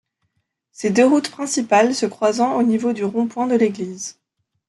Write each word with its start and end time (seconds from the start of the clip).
Ces 0.71 0.89
deux 0.89 1.05
routes 1.05 1.29
principales 1.29 1.93
se 1.93 2.07
croisant 2.07 2.55
au 2.57 2.63
niveau 2.63 2.91
du 2.91 3.03
rond-point 3.05 3.45
de 3.45 3.53
l'église. 3.55 4.17